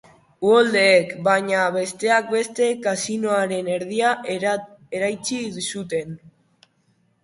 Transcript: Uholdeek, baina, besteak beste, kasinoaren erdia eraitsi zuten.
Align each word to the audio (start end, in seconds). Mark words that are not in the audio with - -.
Uholdeek, 0.49 1.11
baina, 1.27 1.65
besteak 1.75 2.33
beste, 2.33 2.71
kasinoaren 2.89 3.71
erdia 3.77 4.17
eraitsi 4.41 5.43
zuten. 5.71 6.23